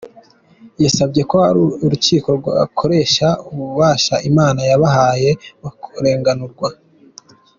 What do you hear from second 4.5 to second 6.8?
yabahaye bakarenganurwa.